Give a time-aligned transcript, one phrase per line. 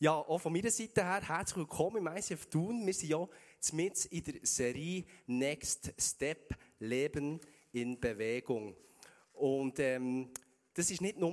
[0.00, 2.86] Ja, auch von meiner Seite her herzlich willkommen im ICF Thun.
[2.86, 3.28] Wir sind ja
[3.72, 7.40] mit in der Serie Next Step Leben
[7.72, 8.76] in Bewegung.
[9.32, 10.30] Und ähm,
[10.72, 11.32] das ist nicht nur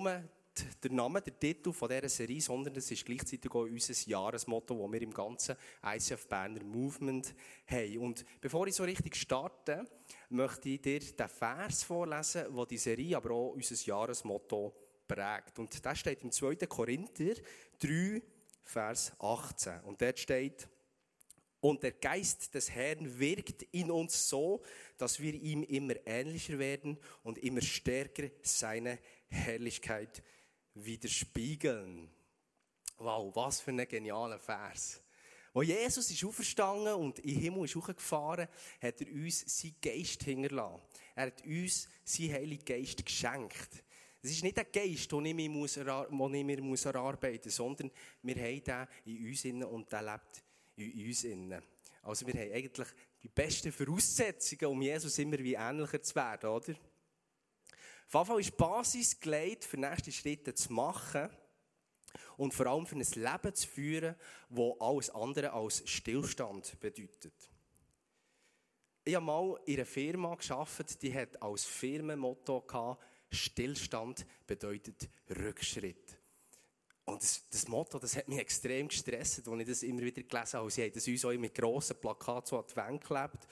[0.82, 4.92] der Name, der Titel von dieser Serie, sondern das ist gleichzeitig auch unser Jahresmotto, das
[4.92, 7.36] wir im ganzen ICF Berner Movement
[7.68, 8.00] haben.
[8.00, 9.86] Und bevor ich so richtig starte,
[10.30, 14.74] möchte ich dir den Vers vorlesen, der die Serie, aber auch unser Jahresmotto
[15.08, 15.60] prägt.
[15.60, 16.56] Und das steht im 2.
[16.66, 17.36] Korinther
[17.78, 18.24] 3,
[18.66, 19.82] Vers 18.
[19.82, 20.68] Und dort steht,
[21.62, 24.62] und der Geist des Herrn wirkt in uns so,
[24.98, 30.22] dass wir ihm immer ähnlicher werden und immer stärker seine Herrlichkeit
[30.76, 32.12] widerspiegeln.
[32.98, 35.02] Wow, was für ein genialer Vers.
[35.54, 38.48] Wo Jesus ist auferstanden und in den Himmel ist hochgefahren,
[38.82, 40.82] hat er uns seinen Geist hinterlassen.
[41.16, 43.85] Er hat uns seinen Heiligen Geist geschenkt.
[44.26, 47.92] Es ist nicht ein Geist, den ich mir, muss, den ich muss erarbeiten muss, sondern
[48.24, 50.44] wir haben den in uns innen und der lebt
[50.78, 51.62] in uns innen.
[52.02, 52.88] Also wir haben eigentlich
[53.22, 56.74] die besten Voraussetzungen, um Jesus immer wie ähnlicher zu werden, oder?
[58.08, 61.30] Auf jeden Fall ist die Basis gelegt, für nächste Schritte zu machen
[62.38, 64.16] und vor allem für ein Leben zu führen,
[64.50, 67.52] das alles andere als Stillstand bedeutet.
[69.04, 73.04] Ich habe mal in einer Firma gearbeitet, die hat als Firmenmotto gehabt,
[73.36, 76.18] Stillstand bedeutet Rückschritt.
[77.06, 80.60] Und das, das, Motto, das hat mich extrem gestresst, als ich das immer wieder gelesen
[80.60, 80.72] habe.
[80.72, 83.48] Sie haben das uns auch mit grossen Plakaten so an die Wand geklebt.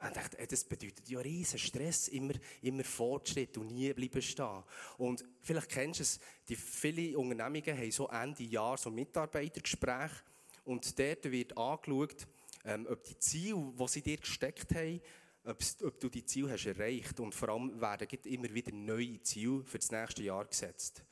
[0.00, 4.62] Und ich dachte, das bedeutet ja riesen Stress, immer, immer Fortschritt und nie bleiben stehen.
[4.98, 10.22] Und vielleicht kennst du es, die viele Unternehmungen haben so Ende Jahr so Mitarbeitergespräche
[10.64, 12.26] und dort wird angeschaut,
[12.64, 15.00] ähm, ob die Ziele, die sie dir gesteckt haben,
[15.44, 19.78] ob du die Ziele hast erreicht und vor allem werden immer wieder neue Ziele für
[19.78, 21.02] das nächste Jahr gesetzt.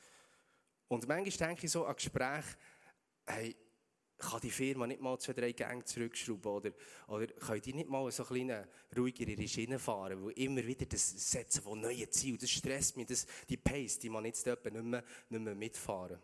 [0.87, 2.57] Und manchmal denke ich so an Gespräche,
[3.25, 3.55] hey,
[4.19, 6.71] kann die Firma nicht mal zwei, drei Gänge zurückschrauben oder,
[7.07, 10.85] oder können die nicht mal so ein bisschen ruhiger ihre Schiene fahren, weil immer wieder
[10.85, 14.63] das Setzen von neuen Zielen, das stresst mich, das, die Pace, die man jetzt nicht
[14.65, 16.19] mehr, nicht mehr mitfahren.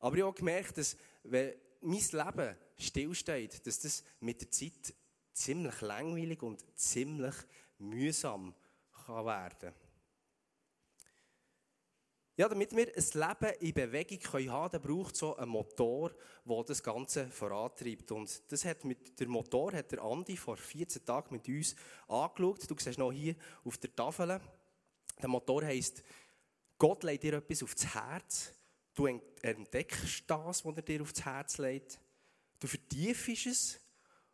[0.00, 4.94] Aber ich habe gemerkt, dass wenn mein Leben stillsteht, dass das mit der Zeit
[5.38, 7.34] ziemlich langweilig und ziemlich
[7.78, 8.54] mühsam
[9.06, 9.72] kann werden
[12.38, 16.12] ja, damit wir ein Leben in Bewegung können haben können, braucht so einen Motor,
[16.44, 18.12] der das Ganze vorantreibt.
[18.12, 21.74] Und das hat mit, der Motor hat der Andi vor 14 Tagen mit uns
[22.06, 22.70] angeschaut.
[22.70, 23.34] Du siehst noch hier
[23.64, 24.40] auf der Tafel.
[25.20, 26.04] Der Motor heisst,
[26.78, 28.52] Gott legt dir etwas aufs Herz.
[28.94, 31.98] Du entdeckst das, was er dir aufs Herz legt.
[32.60, 33.80] Du vertiefst es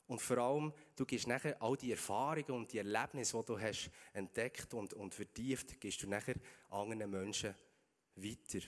[0.06, 3.90] und vor allem, du gibst nachher all die Erfahrungen und die Erlebnisse, die du hast
[4.12, 6.36] entdeckt und, und vertieft, gibst du nachher
[6.70, 7.54] anderen Menschen
[8.16, 8.60] weiter.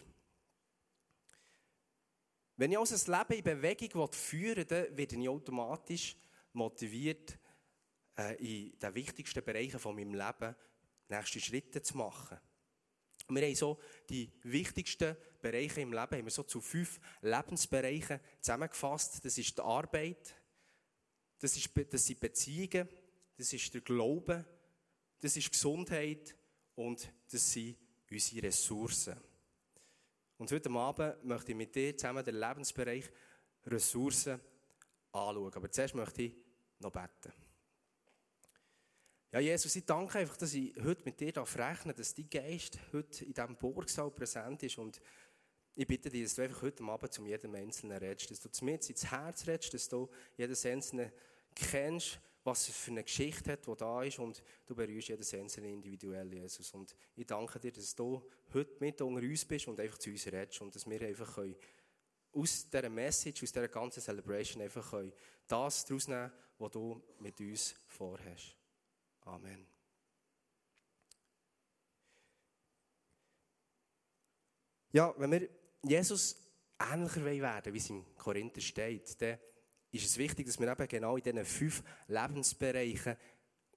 [2.57, 6.17] Wenn ich also das Leben in Bewegung führen will, dann werde ich automatisch
[6.55, 7.39] motiviert,
[8.17, 10.57] äh, in den wichtigsten Bereichen von meinem Leben
[11.09, 12.39] nächste Schritte zu machen.
[13.29, 19.25] Wir haben so die wichtigsten Bereiche im Leben haben wir so zu fünf Lebensbereichen zusammengefasst.
[19.25, 20.35] Das ist die Arbeit,
[21.39, 22.89] das, ist, das sind Beziehungen,
[23.37, 24.45] das ist der Glaube,
[25.21, 26.35] das ist Gesundheit
[26.75, 27.77] und das sind
[28.11, 29.17] unsere Ressourcen.
[30.39, 33.11] Und heute Abend möchte ich mit dir zusammen den Lebensbereich
[33.65, 34.41] Ressourcen
[35.13, 35.55] anschauen.
[35.55, 36.35] Aber zuerst möchte ich
[36.79, 37.33] noch beten.
[39.33, 43.25] Ja, Jesus, ich danke einfach, dass ich heute mit dir rechne, dass dein Geist heute
[43.25, 44.79] in diesem Burgsaal präsent ist.
[44.79, 45.01] Und
[45.76, 48.64] ich bitte dich, dass du einfach heute Abend zu jedem Einzelnen redest, dass du zu
[48.64, 51.12] mir ins Herz redest, dass du jedes Einzelne
[51.54, 55.70] kennst, was es für eine Geschichte hat, die da ist und du berührst jedes Einzelne
[55.70, 56.72] individuell, Jesus.
[56.72, 60.26] Und ich danke dir, dass du heute mit unter uns bist und einfach zu uns
[60.26, 61.38] redest und dass wir einfach
[62.32, 64.94] aus dieser Message, aus dieser ganzen Celebration einfach
[65.47, 68.56] das daraus nehmen, was du mit uns vorhast.
[69.22, 69.66] Amen.
[74.93, 76.37] Ja, wenn wir Jesus
[76.93, 79.38] ähnlicher werden wie es im Korinther steht, dann
[79.93, 83.17] ist es wichtig, dass wir eben genau in diesen fünf Lebensbereichen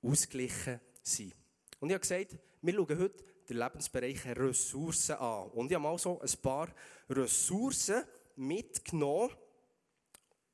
[0.01, 1.33] ausgeglichen sind.
[1.79, 5.49] Und ich habe gesagt, wir schauen heute den Lebensbereich Ressourcen an.
[5.51, 6.69] Und ich habe mal so ein paar
[7.09, 8.03] Ressourcen
[8.35, 9.31] mitgenommen,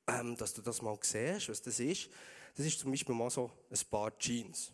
[0.08, 2.10] ähm, dass du das mal siehst, was das ist.
[2.56, 4.72] Das ist zum Beispiel mal so ein paar Jeans.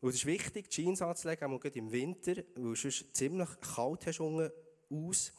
[0.00, 4.20] Und es ist wichtig, Jeans anzulegen, auch im Winter, weil es sonst ziemlich kalt hast
[4.90, 5.32] aus.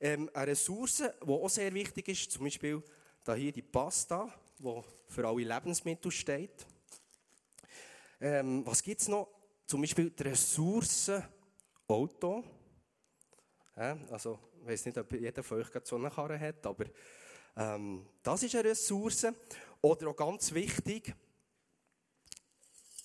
[0.00, 2.82] Ähm, eine Ressource, die auch sehr wichtig ist, zum Beispiel
[3.24, 6.66] da hier die Pasta, die für alle Lebensmittel steht.
[8.20, 9.28] Ähm, was gibt es noch?
[9.66, 11.22] Zum Beispiel die Ressourcen
[11.86, 12.44] Auto.
[13.74, 16.84] Also, ich weiß nicht, ob jeder von euch so eine Karre hat, aber
[17.56, 19.26] ähm, das ist eine Ressource.
[19.82, 21.14] Oder auch ganz wichtig,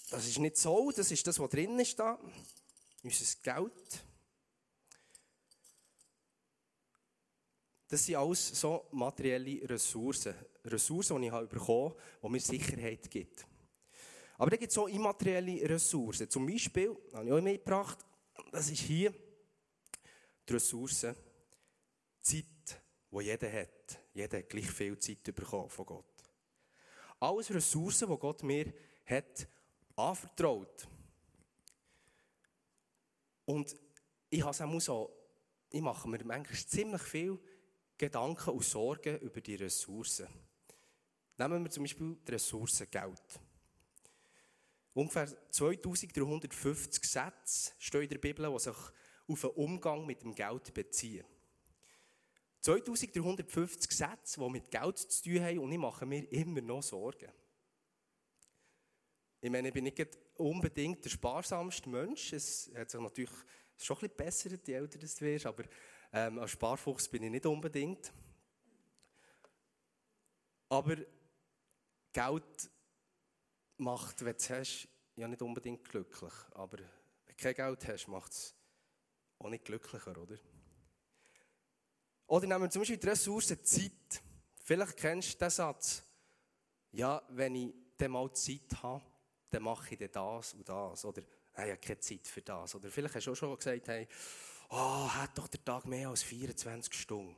[0.09, 2.19] das ist nicht so, das ist das, was drin ist da,
[3.01, 4.05] unser Geld.
[7.87, 10.33] Das sind alles so materielle Ressourcen.
[10.63, 13.35] Ressourcen, die ich habe bekommen habe, die mir Sicherheit geben.
[14.37, 16.29] Aber dann gibt es auch immaterielle Ressourcen.
[16.29, 17.99] Zum Beispiel, habe ich auch mitgebracht,
[18.51, 19.13] das ist hier
[20.47, 21.05] die Ressource
[22.21, 23.99] Zeit, die jeder hat.
[24.13, 26.05] Jeder hat gleich viel Zeit bekommen von Gott.
[27.19, 28.73] Alles Ressourcen, die Gott mir
[29.05, 29.47] hat
[29.95, 30.87] anvertraut.
[33.45, 33.75] Und
[34.29, 35.15] ich habe es auch so,
[35.69, 37.39] ich mache mir manchmal ziemlich viel
[37.97, 40.27] Gedanken und Sorgen über die Ressourcen.
[41.37, 43.39] Nehmen wir zum Beispiel die Ressource Geld.
[44.93, 48.75] Ungefähr 2350 Sätze stehen in der Bibel, die sich
[49.27, 51.25] auf den Umgang mit dem Geld beziehen.
[52.61, 57.31] 2350 Sätze, die mit Geld zu tun haben und ich mache mir immer noch Sorgen.
[59.41, 62.33] Ich meine, ich bin nicht unbedingt der sparsamste Mensch.
[62.33, 63.35] Es hat sich natürlich
[63.77, 65.65] schon ein bisschen besser, je älter du wirst, aber
[66.13, 68.11] ähm, als Sparfuchs bin ich nicht unbedingt.
[70.69, 70.95] Aber
[72.11, 72.69] Geld
[73.77, 76.33] macht, wenn du es hast, ja nicht unbedingt glücklich.
[76.51, 76.87] Aber wenn
[77.27, 78.55] du kein Geld hast, macht es
[79.39, 80.37] auch nicht glücklicher, oder?
[82.27, 84.21] Oder nehmen wir zum Beispiel die Ressource Zeit.
[84.63, 86.03] Vielleicht kennst du den Satz.
[86.91, 89.03] Ja, wenn ich dann mal Zeit habe,
[89.51, 91.05] dann mache ich dann das und das.
[91.05, 91.27] Oder, ich
[91.57, 92.75] habe keine Zeit für das.
[92.75, 94.07] Oder vielleicht hast du auch schon gesagt, hey,
[94.75, 97.35] oh, hat doch der Tag mehr als 24 Stunden.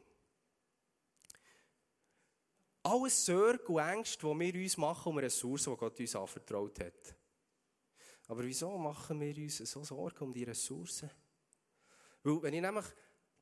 [2.83, 7.15] Alles Sorge und Ängste, die wir uns machen um Ressourcen, die Gott uns anvertraut hat.
[8.27, 11.09] Aber wieso machen wir uns so Sorgen um die Ressourcen?
[12.23, 12.85] Weil, wenn ich nämlich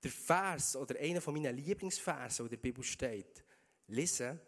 [0.04, 3.44] den Vers oder einen von meinen Lieblingsversen, der in der Bibel steht,
[3.88, 4.40] lese,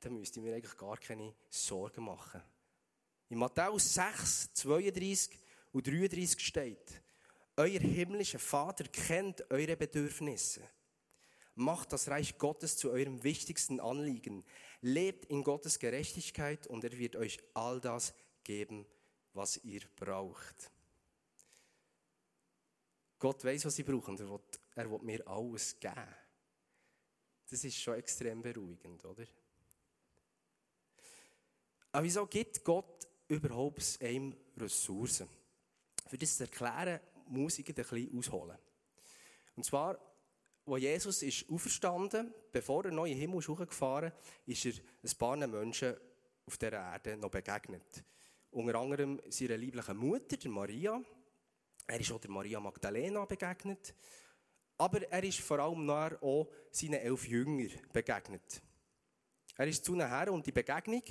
[0.00, 2.42] dann müsste ich mir eigentlich gar keine Sorgen machen.
[3.28, 5.38] In Matthäus 6, 32
[5.72, 7.03] und 33 steht,
[7.56, 10.62] euer himmlischer Vater kennt eure Bedürfnisse.
[11.54, 14.44] Macht das Reich Gottes zu eurem wichtigsten Anliegen.
[14.80, 18.12] Lebt in Gottes Gerechtigkeit und er wird euch all das
[18.42, 18.84] geben,
[19.32, 20.70] was ihr braucht.
[23.18, 24.18] Gott weiß, was sie brauchen.
[24.18, 24.40] Er will,
[24.74, 26.14] er will mir alles geben.
[27.48, 29.24] Das ist schon extrem beruhigend, oder?
[31.92, 35.28] Aber wieso gibt Gott überhaupt einem Ressourcen?
[36.08, 38.58] Für das zu erklären, ich ein bisschen ausholen.
[39.56, 39.98] Und zwar,
[40.66, 44.12] als Jesus ist auferstanden, bevor er neu in den Himmel ist hochgefahren
[44.46, 45.94] ist, ist er ein paar Menschen
[46.46, 48.04] auf dieser Erde noch begegnet.
[48.50, 51.00] Unter anderem seiner lieblichen Mutter, der Maria.
[51.86, 53.94] Er ist auch der Maria Magdalena begegnet.
[54.78, 58.62] Aber er ist vor allem nachher auch seinen elf Jüngern begegnet.
[59.56, 61.02] Er ist zu ihnen her und die Begegnung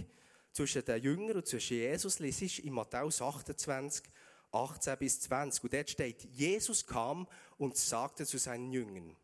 [0.51, 4.06] zwischen den Jüngern und zwischen Jesus liest in Matthäus 28,
[4.53, 5.63] 18 bis 20.
[5.63, 7.27] Und dort steht, Jesus kam
[7.57, 9.15] und sagte zu seinen Jüngern,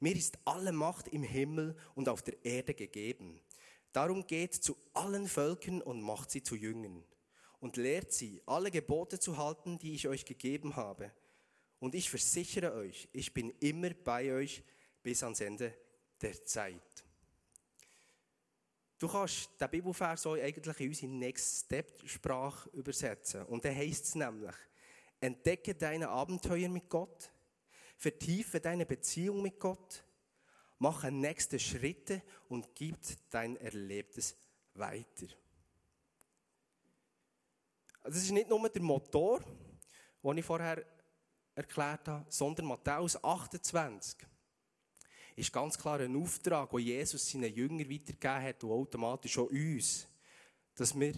[0.00, 3.40] mir ist alle Macht im Himmel und auf der Erde gegeben.
[3.92, 7.04] Darum geht zu allen Völkern und macht sie zu Jüngern
[7.60, 11.12] und lehrt sie, alle Gebote zu halten, die ich euch gegeben habe.
[11.80, 14.62] Und ich versichere euch, ich bin immer bei euch
[15.02, 15.74] bis ans Ende
[16.20, 16.87] der Zeit.
[18.98, 23.44] Du kannst den Bibelvers so eigentlich in unsere Next Step Sprache übersetzen.
[23.44, 24.54] Und da heißt es nämlich,
[25.20, 27.30] entdecke deine Abenteuer mit Gott,
[27.96, 30.04] vertiefe deine Beziehung mit Gott,
[30.78, 32.96] mache nächste Schritte und gib
[33.30, 34.36] dein Erlebtes
[34.74, 35.26] weiter.
[38.02, 39.40] Das ist nicht nur der Motor,
[40.24, 40.84] den ich vorher
[41.54, 44.26] erklärt habe, sondern Matthäus 28
[45.38, 50.06] ist ganz klar ein Auftrag, den Jesus seinen Jüngern weitergegeben hat und automatisch auch uns,
[50.74, 51.14] dass wir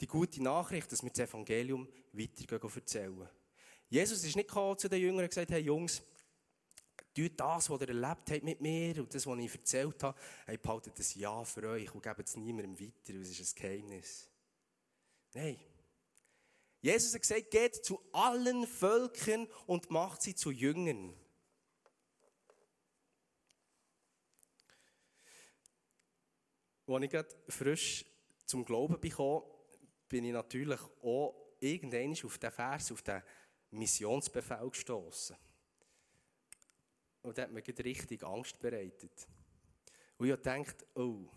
[0.00, 3.28] die gute Nachricht, dass wir das Evangelium weiter erzählen.
[3.88, 6.02] Jesus ist nicht zu den Jüngern und gesagt, hey Jungs,
[7.14, 10.56] tut das, was ihr erlebt habt mit mir und das, was ich erzählt habe, hey,
[10.56, 14.30] behaltet das Ja für euch und gebt es niemandem weiter, weil es ist ein Geheimnis.
[15.34, 15.58] Nein.
[16.80, 21.12] Jesus hat gesagt, geht zu allen Völkern und macht sie zu Jüngern.
[26.88, 28.04] Als ich gerade frisch
[28.46, 29.42] zum Glauben bekam,
[30.08, 33.22] bin ich natürlich auch irgendwann auf den Vers, auf den
[33.72, 35.36] Missionsbefehl gestoßen.
[37.22, 39.28] Und das hat mir richtig Angst bereitet.
[40.16, 41.28] Und ich dachte, oh,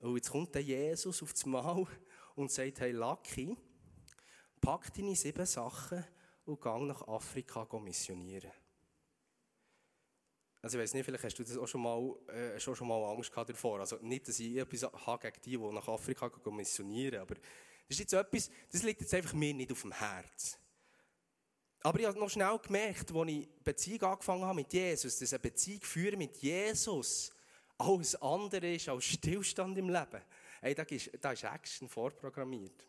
[0.00, 1.84] oh, jetzt kommt der Jesus auf das Mal
[2.36, 3.56] und sagt, hey Lucky,
[4.60, 6.04] pack deine sieben Sachen
[6.44, 8.52] und gang nach Afrika missionieren.
[10.64, 13.04] Also ich weiß nicht, vielleicht hast du das auch schon mal, äh, schon, schon mal
[13.10, 13.80] Angst gehabt davor.
[13.80, 17.42] Also nicht, dass ich etwas habe gegen die, die nach Afrika missionieren, aber das
[17.90, 20.58] ist jetzt etwas, das liegt jetzt einfach mir nicht auf dem Herz.
[21.82, 25.40] Aber ich habe noch schnell gemerkt, als ich Beziehung angefangen habe mit Jesus, dass eine
[25.40, 27.30] Beziehung führen mit Jesus
[27.76, 30.22] alles andere ist als Stillstand im Leben.
[30.62, 32.86] Hey, da ist, da ist Action vorprogrammiert.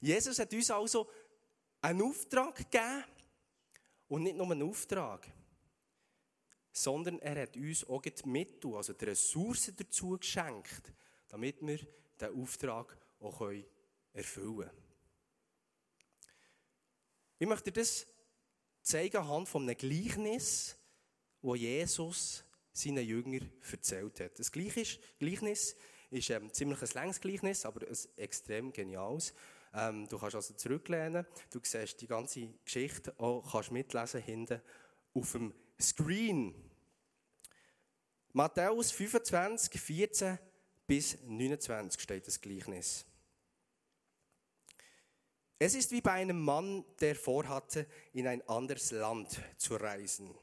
[0.00, 1.08] Jesus hat uns also
[1.82, 3.04] einen Auftrag gegeben
[4.08, 5.26] und nicht nur einen Auftrag,
[6.72, 10.92] sondern er hat uns auch die Mittel, also die Ressourcen dazu geschenkt,
[11.28, 13.50] damit wir diesen Auftrag auch
[14.12, 14.70] erfüllen können.
[17.38, 18.06] Ich möchte dir das
[18.82, 20.76] zeigen anhand von einem Gleichnis,
[21.42, 24.38] wo Jesus seinen Jüngern erzählt hat.
[24.38, 25.76] Das Gleichnis
[26.10, 29.34] ist ähm, ziemlich ein längs Gleichnis, aber ein extrem geniales.
[29.76, 34.62] Ähm, du kannst also zurücklehnen, du siehst die ganze Geschichte auch, kannst mitlesen hinten
[35.12, 36.54] auf dem Screen.
[38.32, 40.38] Matthäus 25, 14
[40.86, 43.04] bis 29 steht das Gleichnis.
[45.58, 50.34] Es ist wie bei einem Mann, der vorhatte, in ein anderes Land zu reisen.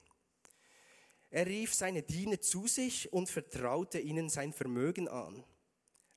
[1.32, 5.44] Er rief seine Diener zu sich und vertraute ihnen sein Vermögen an.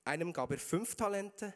[0.04, 1.54] Einem gab er fünf Talente,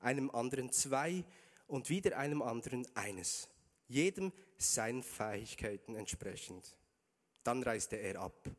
[0.00, 1.24] einem anderen zwei
[1.66, 3.48] und wieder einem anderen eines.
[3.88, 6.76] Jedem seinen Fähigkeiten entsprechend.
[7.42, 8.50] Dann reiste er ab.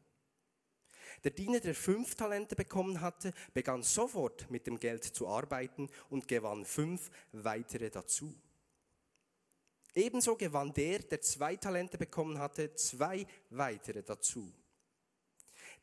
[1.24, 6.27] Der Diener, der fünf Talente bekommen hatte, begann sofort mit dem Geld zu arbeiten und
[6.27, 8.33] gewann fünf weitere dazu.
[9.93, 14.51] Ebenso gewann der, der zwei Talente bekommen hatte, zwei weitere dazu.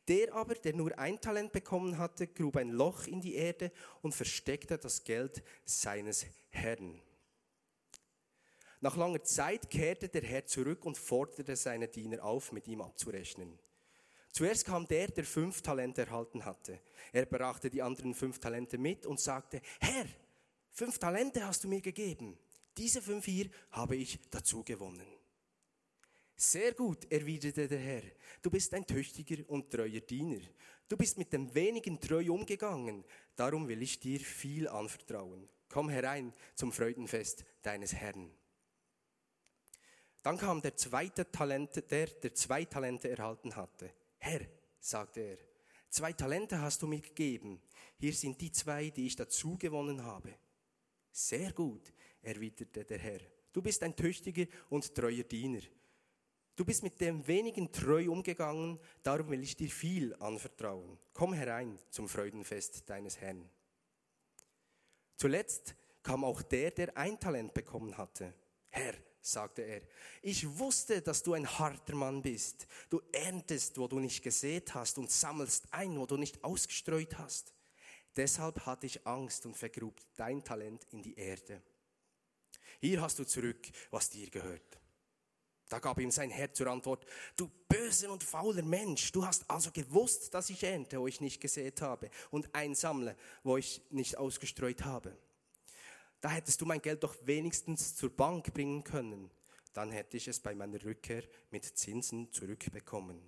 [0.09, 4.15] Der aber, der nur ein Talent bekommen hatte, grub ein Loch in die Erde und
[4.15, 6.99] versteckte das Geld seines Herrn.
[8.81, 13.59] Nach langer Zeit kehrte der Herr zurück und forderte seine Diener auf, mit ihm abzurechnen.
[14.31, 16.79] Zuerst kam der, der fünf Talente erhalten hatte.
[17.11, 20.05] Er brachte die anderen fünf Talente mit und sagte, Herr,
[20.71, 22.35] fünf Talente hast du mir gegeben.
[22.77, 25.18] Diese fünf hier habe ich dazu gewonnen.
[26.41, 28.01] Sehr gut, erwiderte der Herr.
[28.41, 30.39] Du bist ein tüchtiger und treuer Diener.
[30.87, 33.03] Du bist mit dem wenigen treu umgegangen.
[33.35, 35.49] Darum will ich dir viel anvertrauen.
[35.67, 38.31] Komm herein zum Freudenfest deines Herrn.
[40.21, 43.91] Dann kam der zweite Talente, der, der zwei Talente erhalten hatte.
[44.17, 44.39] Herr,
[44.79, 45.37] sagte er,
[45.89, 47.61] zwei Talente hast du mir gegeben.
[47.97, 50.33] Hier sind die zwei, die ich dazu gewonnen habe.
[51.11, 51.91] Sehr gut,
[52.21, 53.19] erwiderte der Herr.
[53.51, 55.63] Du bist ein tüchtiger und treuer Diener.
[56.59, 60.99] Du bist mit dem wenigen treu umgegangen, darum will ich dir viel anvertrauen.
[61.13, 63.49] Komm herein zum Freudenfest deines Herrn.
[65.15, 65.73] Zuletzt
[66.03, 68.33] kam auch der, der ein Talent bekommen hatte.
[68.67, 69.83] Herr, sagte er,
[70.21, 72.67] ich wusste, dass du ein harter Mann bist.
[72.89, 77.53] Du erntest, wo du nicht gesät hast und sammelst ein, wo du nicht ausgestreut hast.
[78.17, 81.61] Deshalb hatte ich Angst und vergrub dein Talent in die Erde.
[82.81, 84.78] Hier hast du zurück, was dir gehört.
[85.69, 87.05] Da gab ihm sein Herr zur Antwort,
[87.37, 91.39] du böser und fauler Mensch, du hast also gewusst, dass ich ernte, wo ich nicht
[91.39, 95.15] gesät habe, und einsammle, wo ich nicht ausgestreut habe.
[96.21, 99.29] Da hättest du mein Geld doch wenigstens zur Bank bringen können.
[99.73, 103.21] Dann hätte ich es bei meiner Rückkehr mit Zinsen zurückbekommen.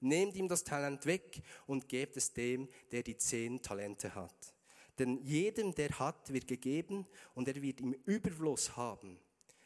[0.00, 4.54] Nehmt ihm das Talent weg und gebt es dem, der die zehn Talente hat.
[4.98, 9.18] Denn jedem, der hat, wird gegeben und er wird im Überfluss haben.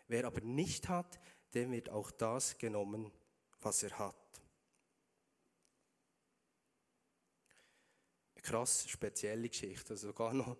[0.08, 1.20] Wer aber nicht hat,
[1.54, 3.10] dem wird auch das genommen,
[3.60, 4.14] was er hat.
[8.34, 9.94] Eine krass spezielle Geschichte.
[9.94, 10.56] Also sogar noch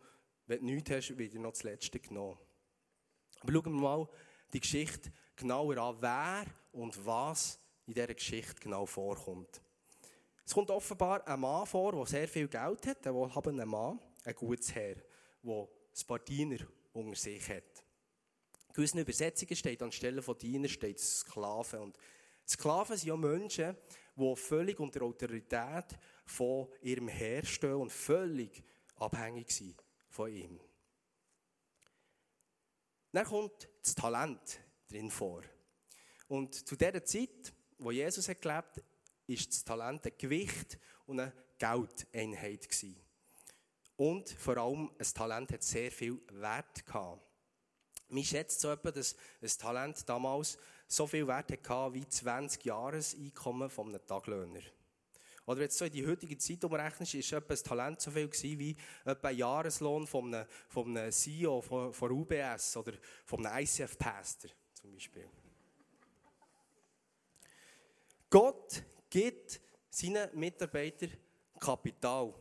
[0.48, 2.38] wenn du nichts hast, wird dir noch das Letzte genommen.
[3.40, 4.08] Aber schauen wir mal
[4.52, 9.60] die Geschichte genauer an, wer und was in dieser Geschichte genau vorkommt.
[10.46, 14.34] Es kommt offenbar ein Mann vor, der sehr viel Geld hat, ein wohlhabender Mann, ein
[14.34, 14.96] gutes Herr,
[15.42, 17.77] der Diener unter sich hat.
[18.78, 21.80] Gewissen Übersetzungen steht anstelle von Diener steht Sklaven.
[21.80, 21.98] Und
[22.46, 23.76] Sklaven sind ja Menschen,
[24.14, 28.62] die völlig unter Autorität von ihrem Herr stehen und völlig
[28.94, 30.60] abhängig sind von ihm.
[33.10, 35.42] Dann kommt das Talent drin vor.
[36.28, 38.80] Und zu der Zeit, wo Jesus hat gelebt,
[39.26, 42.94] ist das Talent ein Gewicht und eine Geldeinheit gewesen.
[43.96, 47.27] Und vor allem, ein Talent hat sehr viel Wert gehabt.
[48.08, 53.68] Man schätzt so etwa, dass ein Talent damals so viel Wert hatte wie 20 Jahreseinkommen
[53.68, 54.62] von einem Taglöhner.
[55.44, 58.28] Oder wenn du so in die heutige Zeit umrechnest, ist etwa ein Talent so viel
[58.28, 62.92] gewesen wie etwa ein Jahreslohn von einem, von einem CEO von, von UBS oder
[63.24, 65.28] von einem ICF-Pastor zum Beispiel.
[68.28, 71.12] Gott gibt seinen Mitarbeitern
[71.58, 72.34] Kapital.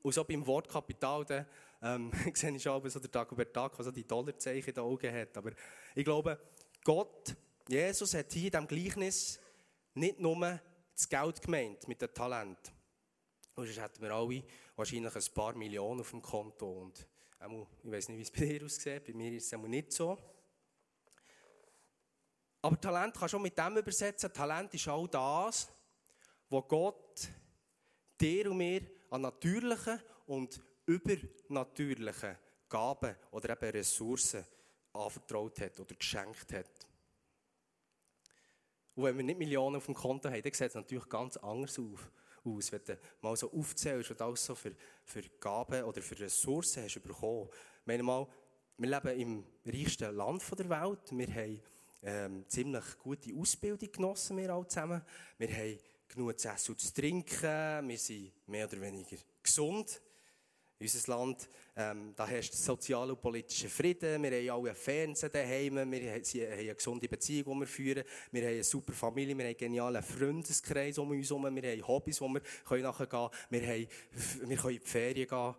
[0.00, 1.24] Und so beim Wort Kapital,
[1.82, 4.84] ähm, sehe ich schon so der Tag über Tag, was so die Dollarzeichen in den
[4.84, 5.36] Augen hat.
[5.36, 5.52] Aber
[5.94, 6.38] ich glaube,
[6.84, 7.36] Gott,
[7.68, 9.38] Jesus hat hier in diesem Gleichnis
[9.94, 10.60] nicht nur
[10.94, 12.58] das Geld gemeint mit dem Talent.
[13.54, 14.42] sonst hätten wir alle
[14.74, 16.82] wahrscheinlich ein paar Millionen auf dem Konto.
[16.82, 17.06] Und
[17.84, 20.16] ich weiß nicht, wie es bei dir aussieht, bei mir ist es nicht so.
[22.62, 24.32] Aber Talent du auch mit dem übersetzen.
[24.32, 25.68] Talent ist all das,
[26.48, 27.28] was Gott
[28.20, 32.36] dir und mir an natürlichen und übernatürlichen
[32.68, 34.44] Gaben oder eben Ressourcen
[34.92, 36.86] anvertraut hat oder geschenkt hat.
[38.94, 41.78] Und wenn wir nicht Millionen auf dem Konto haben, dann sieht es natürlich ganz anders
[41.78, 42.72] aus.
[42.72, 46.82] Wenn du mal so aufzählst, was du alles so für, für Gaben oder für Ressourcen
[46.82, 47.48] hast bekommen.
[47.80, 48.26] Ich meine mal,
[48.78, 51.12] wir leben im reichsten Land der Welt.
[51.12, 51.62] Wir haben
[52.02, 55.02] ähm, ziemlich gute Ausbildung genossen, wir alle zusammen.
[55.36, 55.78] Wir haben
[56.08, 57.88] genug zu essen und zu trinken.
[57.88, 60.00] Wir sind mehr oder weniger gesund.
[60.80, 64.22] In unserem Land, ähm, da herrscht sozialer und politischer Frieden.
[64.22, 65.74] Wir haben alle Fernsehen daheim.
[65.74, 68.04] Wir haben eine gesunde Beziehung, die wir führen.
[68.30, 69.36] Wir haben eine super Familie.
[69.36, 71.52] Wir haben einen genialen Freundeskreis um uns herum.
[71.56, 73.30] Wir haben Hobbys, die wir nachgehen können.
[73.50, 73.88] Wir, haben,
[74.48, 75.54] wir können in die Ferien gehen.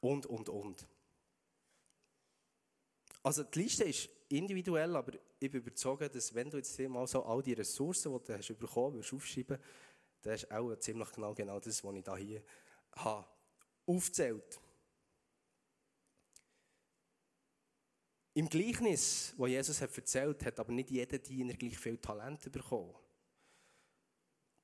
[0.00, 0.86] Und, und, und.
[3.22, 7.24] Also die Liste ist individuell, aber ich bin überzeugt, dass wenn du jetzt mal so
[7.24, 9.58] all die Ressourcen, die du hast bekommen hast, aufschreiben,
[10.22, 12.42] dann ist auch ziemlich genau, genau das, was ich da hier
[12.92, 13.26] habe,
[13.86, 14.60] aufzählt.
[18.34, 22.94] Im Gleichnis, das Jesus hat erzählt hat, aber nicht jeder Diener gleich viel Talent bekommen.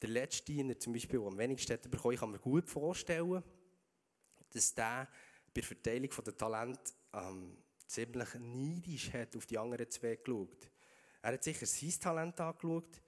[0.02, 3.43] Der letzte Diener zum Beispiel, der am wenigsten hat bekommen, kann mir gut vorstellen,
[4.50, 5.09] dass der
[5.55, 10.69] bei der Verteilung der Talente ähm, ziemlich neidisch hat auf die anderen zwei geschaut.
[11.23, 13.00] Er hat sicher sein Talent angeschaut,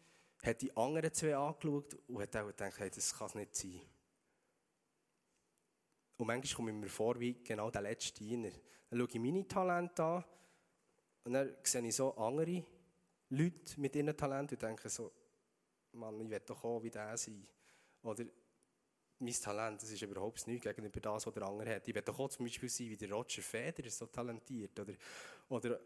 [0.43, 3.81] hat die anderen zwei angeschaut und hat auch gedacht, hey, das kann es nicht sein.
[6.17, 8.51] Und manchmal komme ich mir vor wie genau der letzte Diener.
[8.89, 10.25] Dann schaue ich meine Talente an
[11.25, 12.65] und dann sehe ich so andere
[13.31, 15.11] Leute mit ihren Talenten und denke so,
[15.93, 17.47] Mann, ich will doch auch wie der sein.
[18.03, 18.25] Oder
[19.19, 21.89] mein Talent, das ist überhaupt nichts gegenüber das, was der andere hat.
[21.89, 24.79] Ich will doch auch zum Beispiel sein wie der Roger Federer, so talentiert.
[24.79, 24.95] Oder,
[25.49, 25.81] oder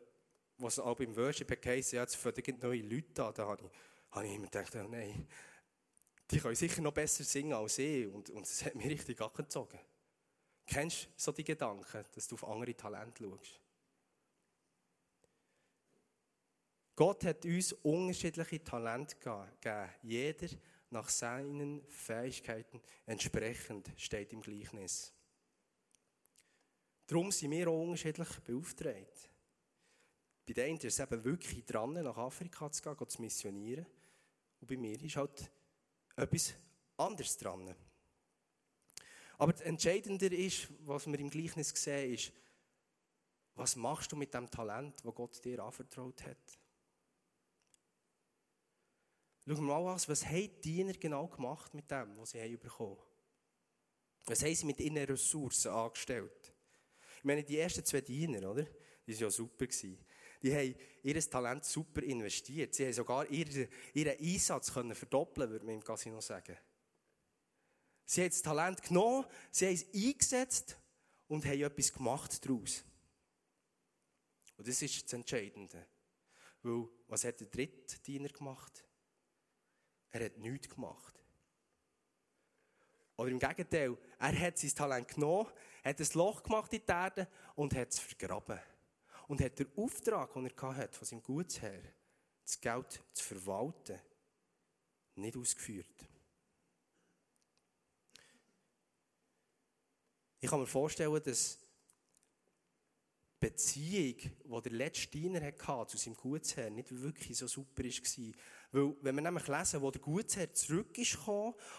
[0.58, 3.34] was auch beim Worship heisst, ja, jetzt fangen neue Leute an.
[3.34, 3.70] Da habe ich,
[4.10, 5.26] habe ich immer gedacht, oh nein,
[6.30, 8.06] die können sicher noch besser singen als ich.
[8.06, 9.78] Und, und das hat mich richtig angezogen.
[10.68, 13.58] Kennst du so die Gedanken, dass du auf andere Talente schaust?
[16.94, 19.90] Gott hat uns unterschiedliche Talente gegeben.
[20.02, 20.48] Jeder
[20.90, 25.14] nach seinen Fähigkeiten entsprechend, steht im Gleichnis.
[27.06, 29.30] Darum sind wir auch unterschiedlich beauftragt.
[30.46, 33.86] Bei den einen ist es eben wirklich dran, nach Afrika zu gehen, zu missionieren.
[34.60, 35.50] Und bei mir ist halt
[36.16, 36.54] etwas
[36.98, 37.74] anderes dran.
[39.38, 42.32] Aber das Entscheidende ist, was wir im Gleichnis sehen, ist,
[43.54, 46.58] was machst du mit dem Talent, das Gott dir anvertraut hat?
[49.46, 52.58] Schauen wir mal an, was haben die Diener genau gemacht mit dem, was sie haben
[52.58, 52.98] bekommen
[54.26, 56.52] Was haben sie mit ihren Ressourcen angestellt?
[57.18, 58.64] Ich meine, die ersten zwei Diener, oder?
[59.06, 59.66] Die waren ja super.
[59.66, 60.04] Gewesen.
[60.42, 62.74] Die haben ihr Talent super investiert.
[62.74, 66.56] Sie haben sogar ihren, ihren Einsatz können verdoppeln, würde man im Casino sagen.
[68.10, 70.78] Sie haben das Talent genommen, sie haben es eingesetzt
[71.26, 72.82] und haben etwas gemacht daraus.
[74.56, 75.86] Und das ist das Entscheidende.
[76.62, 78.82] Weil, was hat der dritte Diener gemacht?
[80.10, 81.22] Er hat nichts gemacht.
[83.18, 85.52] Oder im Gegenteil, er hat sein Talent genommen,
[85.84, 88.58] hat ein Loch gemacht in die Erde und hat es vergraben.
[89.26, 91.82] Und hat den Auftrag, den er hatte, von seinem Gutsherr,
[92.42, 94.00] das Geld zu verwalten,
[95.16, 96.07] nicht ausgeführt.
[100.40, 101.58] Ich kann mir vorstellen, dass
[103.40, 108.32] die Beziehung, die der letzte Diener hatte zu seinem Gutsherr, nicht wirklich so super war.
[108.70, 111.18] Weil, wenn wir nämlich lesen, wo der Gutsherr zurück ist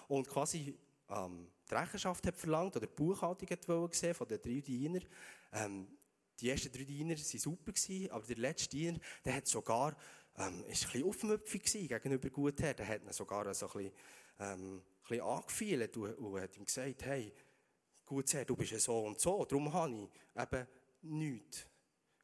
[0.07, 0.77] und quasi
[1.09, 5.05] ähm, die Rechenschaft hat verlangt oder die Buchhaltung hat gesehen von den drei Dienern,
[5.53, 5.87] ähm,
[6.39, 7.71] die ersten drei Diener waren super,
[8.11, 9.95] aber der letzte Diener, der hat sogar,
[10.37, 13.91] ähm, ist ein bisschen aufmüpfig gegenüber Gutsherr, der hat ihn sogar so ein bisschen,
[14.39, 17.33] ähm, ein bisschen angefühlt und, und hat ihm gesagt, hey,
[18.09, 20.67] Gutsherr, du bist so und so, darum habe ich eben
[21.01, 21.67] nichts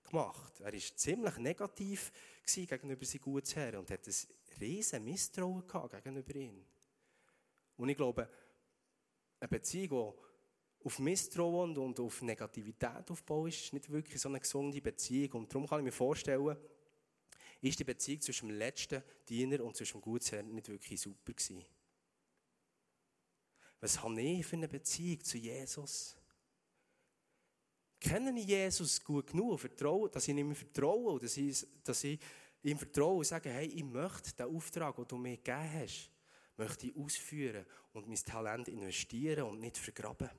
[0.04, 0.60] gemacht.
[0.62, 2.12] Er war ziemlich negativ
[2.54, 4.14] gegenüber seinem Gutsherr und hat ein
[4.60, 6.66] riesen Misstrauen gegenüber ihm.
[7.78, 8.30] Und ich glaube,
[9.40, 10.14] eine Beziehung,
[10.82, 15.42] die auf Misstrauen und auf Negativität aufbaut, ist nicht wirklich so eine gesunde Beziehung.
[15.42, 16.58] Und darum kann ich mir vorstellen,
[17.62, 21.64] ist die Beziehung zwischen dem letzten Diener und zwischen dem Gutsherrn nicht wirklich super gewesen.
[23.80, 26.16] Was habe ich für eine Beziehung zu Jesus?
[28.00, 32.20] Kenne ich Jesus gut genug, vertraue, dass ich ihm vertraue dass ich, dass ich
[32.62, 36.12] ihm vertraue und sage, hey, ich möchte den Auftrag, den du mir gegeben hast,
[36.58, 40.30] möchte ich ausführen und mein Talent investieren und nicht vergraben.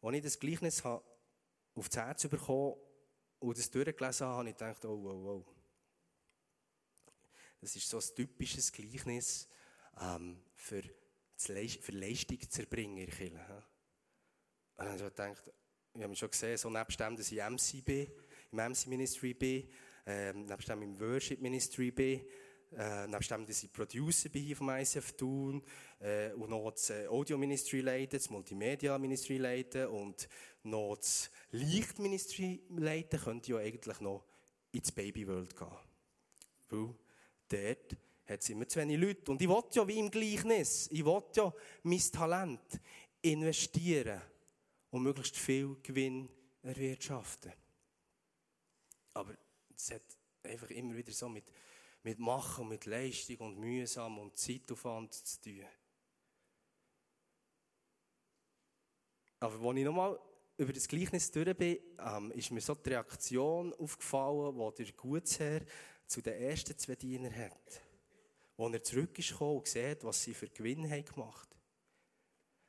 [0.00, 1.02] Als ich das Gleichnis auf
[1.88, 2.76] das Herz bekommen
[3.38, 5.53] und das durchgelesen habe, habe ich gedacht, oh, oh, oh.
[7.64, 9.48] Das ist so ein typisches Gleichnis
[9.98, 10.82] ähm, für,
[11.34, 13.06] für Leistungserbringer.
[14.76, 15.50] Und dann habe ich gedacht,
[15.94, 18.12] ich habe schon gesehen, so nebst dem, dass ich MC bin,
[18.52, 19.66] im MC Ministry bin,
[20.04, 22.26] ähm, nebst dem im Worship Ministry bin,
[22.76, 25.62] äh, nebst dem, dass ich Producer bin hier vom ICF Thun
[26.00, 30.28] äh, und noch das äh, Audio Ministry leiten, das Multimedia Ministry leiten und
[30.64, 34.26] noch das Licht Ministry leiten, könnte ich ja eigentlich noch
[34.70, 35.78] ins Baby World gehen.
[36.68, 36.94] Weil
[37.48, 39.30] dort hat es immer zu wenig Leute.
[39.30, 41.52] Und ich will ja wie im Gleichnis, ich will ja
[41.82, 42.80] mein Talent
[43.22, 44.20] investieren
[44.90, 46.28] und möglichst viel Gewinn
[46.62, 47.52] erwirtschaften.
[49.14, 49.34] Aber
[49.76, 50.02] es hat
[50.42, 51.52] einfach immer wieder so mit,
[52.02, 55.64] mit Machen, mit Leistung und mühsam und Zeitaufwand zu tun.
[59.40, 60.18] Aber als ich nochmal
[60.56, 65.60] über das Gleichnis durch bin, ähm, ist mir so die Reaktion aufgefallen, die der Gutsherr
[66.06, 67.82] zu den ersten zwei Dienern hat.
[68.56, 71.54] Als er zurück ist und sieht, was sie für Gewinn haben gemacht haben.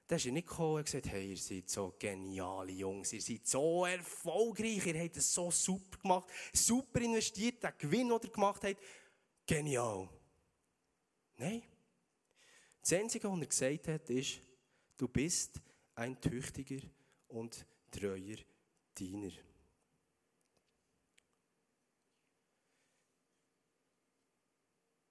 [0.07, 3.47] Da ist er nicht gekommen und gesagt, hey, ihr seid so geniale Jungs, ihr seid
[3.47, 8.63] so erfolgreich, ihr habt es so super gemacht, super investiert, den Gewinn, den ihr gemacht
[8.63, 8.77] habt,
[9.47, 10.07] genial.
[11.37, 11.63] Nein.
[12.81, 14.41] Das Einzige, was er gesagt hat, ist,
[14.95, 15.59] du bist
[15.95, 16.85] ein tüchtiger
[17.27, 18.37] und treuer
[18.95, 19.31] Diener.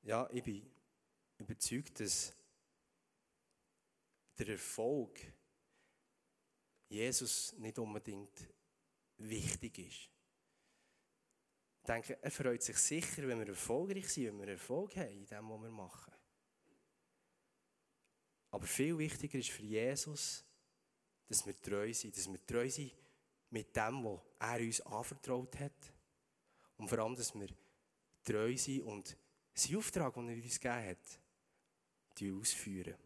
[0.04, 0.70] Ja, ich bin
[1.38, 2.34] überzeugt, dass
[4.38, 5.18] der Erfolg
[6.88, 8.52] Jesus nicht unbedingt
[9.16, 10.10] wichtig ist.
[11.80, 15.24] Ich denke, er freut sich sicher, wenn wir erfolgreich sind, wenn wir Erfolg haben in
[15.24, 16.12] dem, was wir machen.
[18.50, 20.44] Aber viel wichtiger ist für Jesus,
[21.26, 22.92] dass wir treu sind, dass wir treu sind
[23.48, 25.94] mit dem, was er uns anvertraut hat.
[26.76, 27.48] Und vor allem, dass wir
[28.22, 29.16] treu sind und
[29.54, 31.20] seinen Auftrag, den er uns gegeben hat,
[32.40, 32.98] ausführen.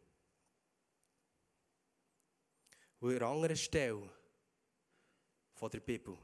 [3.01, 4.11] Und an anderen Stelle
[5.55, 6.17] von der Bibel,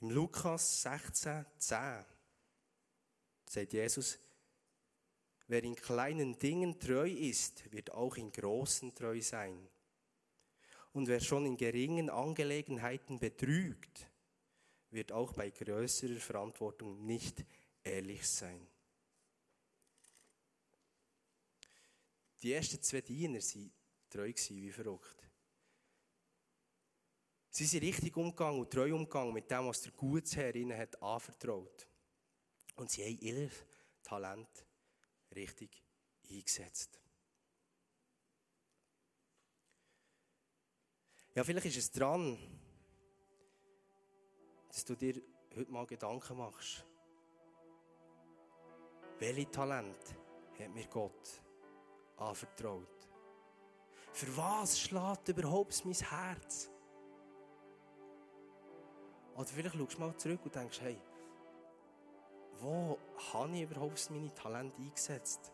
[0.00, 2.04] im Lukas 16, 10,
[3.46, 4.18] sagt Jesus,
[5.46, 9.68] wer in kleinen Dingen treu ist, wird auch in großen treu sein.
[10.92, 14.08] Und wer schon in geringen Angelegenheiten betrügt,
[14.90, 17.44] wird auch bei größerer Verantwortung nicht
[17.82, 18.73] ehrlich sein.
[22.44, 23.72] Die ersten zwei Diener waren
[24.10, 25.30] treu wie verrückt.
[27.48, 31.88] Sie sind richtig umgegangen und treu umgegangen mit dem, was der Gutsherr ihnen hat anvertraut.
[32.76, 33.50] Und sie haben ihr
[34.02, 34.66] Talent
[35.34, 35.82] richtig
[36.30, 37.00] eingesetzt.
[41.34, 42.36] Ja, vielleicht ist es dran,
[44.68, 45.22] dass du dir
[45.56, 46.84] heute mal Gedanken machst.
[49.18, 50.14] Welche Talent
[50.58, 51.43] hat mir Gott
[52.16, 53.08] anvertraut?
[54.12, 56.70] Für was schlägt überhaupt mein Herz?
[59.34, 61.00] Oder vielleicht schaust du mal zurück und denkst, hey,
[62.60, 62.98] wo
[63.32, 65.52] habe ich überhaupt meine Talente eingesetzt?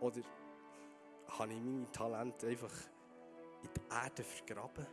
[0.00, 0.20] Oder
[1.28, 2.74] habe ich meine Talente einfach
[3.62, 4.86] in die Erde vergraben?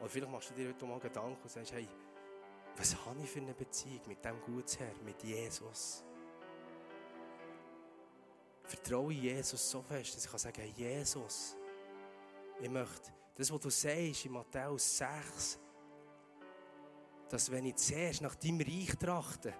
[0.00, 1.86] Oder vielleicht machst du dir heute mal Gedanken und sagst, hey,
[2.76, 6.04] was habe ich für eine Beziehung mit dem Gutsherr, mit Jesus?
[8.64, 11.56] Vertraue Jesus so fest, dass ich kann, Jesus,
[12.60, 15.58] ich möchte das, was du sagst in Matthäus 6,
[17.28, 19.54] dass wenn ich zuerst nach deinem Reich trachte,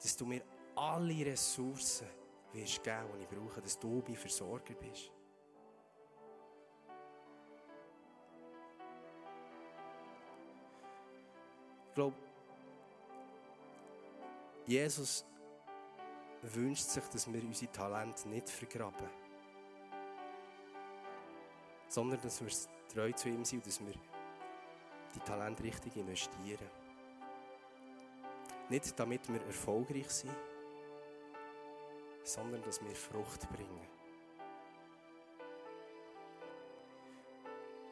[0.00, 0.42] dass du mir
[0.74, 2.06] alle Ressourcen
[2.52, 5.10] wirst geben, die ich brauche, dass du mein Versorger bist.
[11.88, 12.16] Ich glaube,
[14.64, 15.26] Jesus
[16.42, 19.08] wünscht sich, dass wir unsere Talente nicht vergraben,
[21.88, 22.50] sondern dass wir
[22.92, 23.94] treu zu ihm sind und dass wir
[25.14, 26.68] die Talente richtig investieren.
[28.68, 30.34] Nicht damit wir erfolgreich sind,
[32.24, 33.86] sondern dass wir Frucht bringen.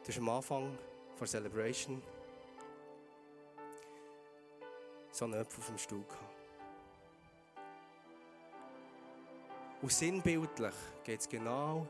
[0.03, 0.77] Du hast am Anfang
[1.19, 2.01] der Celebration
[5.11, 6.30] so einen Apfel auf dem Stuhl gehabt.
[9.81, 11.87] Und sinnbildlich geht es genau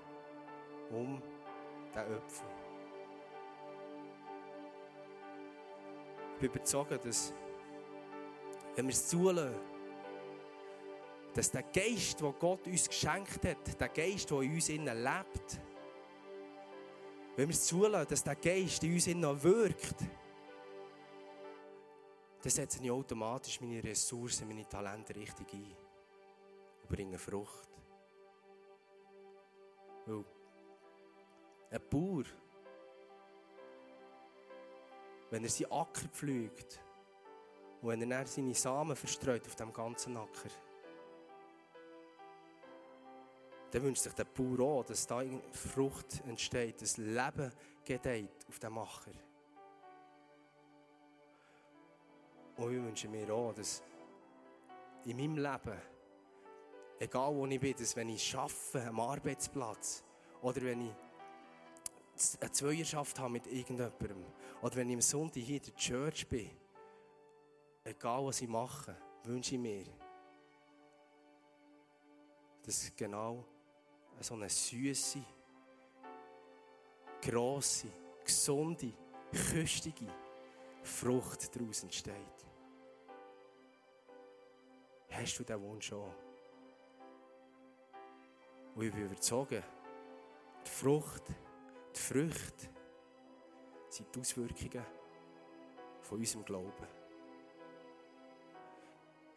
[0.89, 1.21] um
[1.89, 2.47] diesen Apfel.
[6.33, 7.33] Ich bin überzeugt, dass,
[8.75, 9.55] wenn wir es zulassen,
[11.33, 15.61] dass der Geist, den Gott uns geschenkt hat, der Geist, der in uns innen lebt,
[17.35, 19.95] wenn wir es zulassen, dass der Geist in uns innen wirkt,
[22.41, 25.75] dann setze ich automatisch meine Ressourcen, meine Talente richtig ein
[26.81, 27.70] und bringe Frucht.
[30.05, 30.23] Weil
[31.71, 32.23] ein Bauer,
[35.29, 36.79] wenn er seinen Acker pflügt
[37.81, 40.49] und wenn er dann seine Samen verstreut auf dem ganzen Acker,
[43.71, 47.51] dann wünscht sich der Bauer auch, dass da Frucht entsteht, dass Leben
[47.85, 49.11] gedeiht auf dem Acker.
[52.57, 53.81] Und ich wünsche mir auch, dass
[55.05, 55.81] in meinem Leben,
[57.01, 60.03] egal wo ich bin, dass wenn ich arbeite am Arbeitsplatz
[60.41, 60.93] oder wenn ich
[62.39, 64.23] eine Zweierschaft habe mit irgendjemandem
[64.61, 66.51] oder wenn ich am Sonntag hier in der Church bin,
[67.83, 69.85] egal was ich mache, wünsche ich mir,
[72.63, 73.43] dass genau
[74.19, 75.23] so eine süße,
[77.19, 77.87] grosse,
[78.23, 78.93] gesunde,
[79.31, 80.05] köstige
[80.83, 82.13] Frucht daraus entsteht.
[85.09, 86.30] Hast du diesen Wunsch schon?
[88.75, 89.63] Und ich bin überzeugt,
[90.65, 91.23] die Frucht,
[91.95, 92.69] die Früchte
[93.89, 94.85] sind die Auswirkungen
[96.01, 96.87] von unserem Glauben.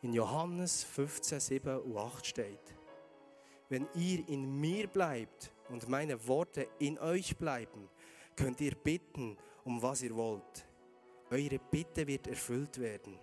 [0.03, 2.75] In Johannes 15, 7 und 8 steht,
[3.69, 7.89] wenn ihr in mir bleibt und meine Worte in euch bleiben,
[8.37, 10.67] könnt ihr bitten, um was ihr wollt.
[11.31, 13.19] Eure Bitte wird erfüllt werden.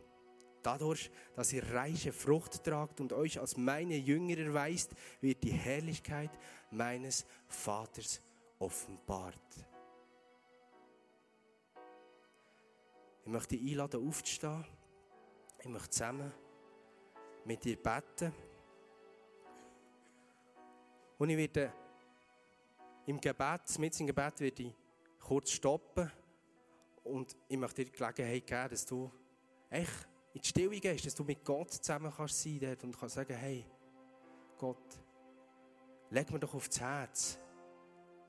[0.63, 6.32] Dadurch, dass ihr reiche Frucht tragt und euch als meine Jünger erweist, wird die Herrlichkeit
[6.69, 8.21] meines Vaters
[8.60, 9.36] offenbart.
[13.24, 14.65] Ich möchte dich einladen, aufzustehen.
[15.60, 16.32] Ich möchte zusammen
[17.45, 18.34] mit dir beten.
[21.17, 21.71] Und ich werde
[23.06, 24.74] im Gebet, mit im Gebet, werde ich
[25.19, 26.12] kurz stoppen
[27.04, 29.12] und ich möchte dir die Gelegenheit geben, dass du
[29.69, 33.15] echt in die Stille gehst, dass du mit Gott zusammen kannst sein dort und kannst
[33.15, 33.65] sagen, hey,
[34.58, 34.78] Gott,
[36.10, 37.38] leg mir doch aufs Herz,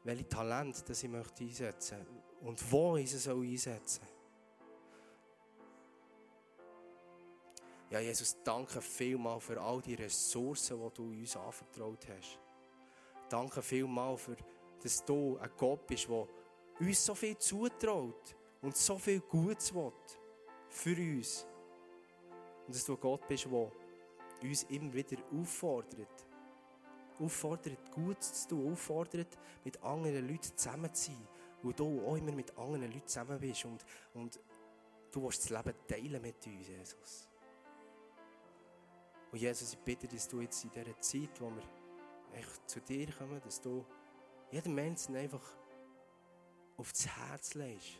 [0.04, 2.04] welche Talent das ich möchte einsetzen
[2.40, 4.02] und wo ich es soll einsetzen
[7.92, 12.38] Ja, Jesus, danke vielmals für all die Ressourcen, die du uns anvertraut hast.
[13.28, 14.34] Danke vielmals, für,
[14.82, 16.26] dass du ein Gott bist, der
[16.80, 19.92] uns so viel zutraut und so viel Gutes will
[20.70, 21.46] für uns.
[22.72, 23.70] Und dass du Gott bist, der
[24.48, 26.26] uns immer wieder auffordert.
[27.20, 31.28] Auffordert, Gutes zu tun, auffordert, mit anderen Leuten zusammen zu sein.
[31.62, 34.40] Weil du auch immer mit anderen Leuten zusammen bist und, und
[35.10, 37.28] du willst das Leben teilen mit uns, Jesus.
[39.30, 43.12] Und Jesus, ich bitte, dass du jetzt in dieser Zeit, wo wir echt zu dir
[43.12, 43.84] kommen, dass du
[44.50, 45.44] jedem Menschen einfach
[46.78, 47.98] aufs Herz legst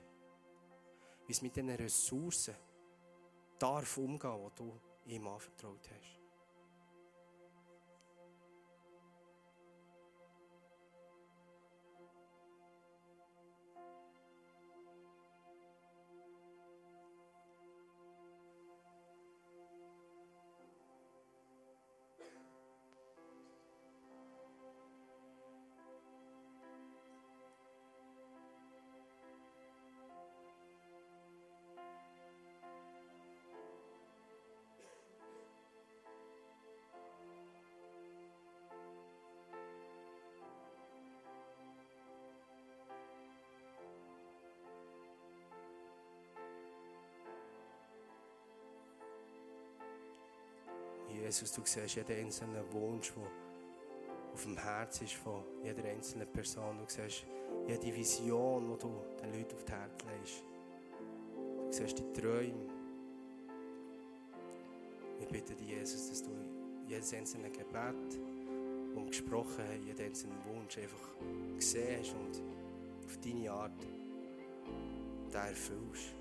[1.27, 2.55] wie es mit diesen Ressourcen
[3.63, 6.22] darf umgehen, die du ihm anvertraut hast.
[51.33, 53.23] Jesus, du siehst jeden einzelnen Wunsch, der
[54.35, 56.77] auf dem Herz ist von jeder einzelnen Person.
[56.77, 57.25] Du siehst
[57.67, 60.45] jede Vision, die du den Leuten auf das Herz legst.
[61.35, 62.69] Du siehst die Träume.
[65.23, 66.33] Ich bitte dich, Jesus, dass du
[66.87, 71.15] jedes einzelne Gebet, das wir gesprochen haben, jeden einzelnen Wunsch einfach
[71.57, 72.43] siehst und
[73.07, 73.73] auf deine Art
[75.33, 76.13] den erfüllst.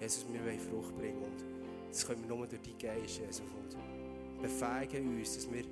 [0.00, 1.59] Jesus, wir wollen Frucht bringen und
[1.90, 3.40] Das können wir nur durch die Geist, Jesus.
[3.40, 5.64] Und befähigen uns, dass wir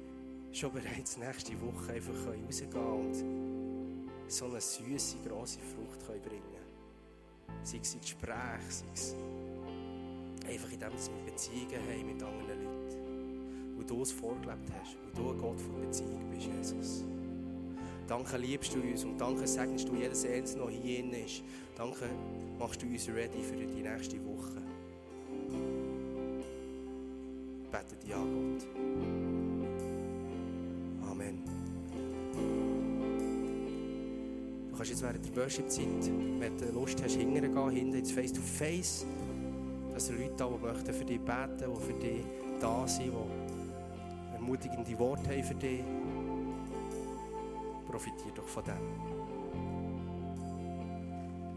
[0.52, 6.42] schon bereits nächste Woche einfach rausgehen können und so eine süße, grosse Frucht können bringen
[6.42, 7.64] können.
[7.64, 9.14] Sei es in Gesprächen, sei es
[10.46, 13.76] einfach in dem, dass wir Beziehungen haben mit anderen Leuten.
[13.76, 17.04] Wo du es vorgelebt hast, wo du ein Gott von Beziehung bist, Jesus.
[18.08, 21.42] Danke liebst du uns und danke segnest du jedes Einzelne, der hier ist.
[21.76, 22.08] Danke
[22.58, 24.67] machst du uns ready für die nächste Woche.
[27.88, 28.68] Bete dich an, Gott.
[31.10, 31.42] Amen.
[34.70, 39.06] Du kannst jetzt während der Worship-Zeit, wenn du Lust hast, hingehen, hinten ins Face-to-Face,
[39.92, 42.24] dass sind Leute da, die möchten für dich beten, die für dich
[42.60, 45.80] da sind, die ermutigende Worte haben für dich
[47.88, 49.17] profitiert doch von dem.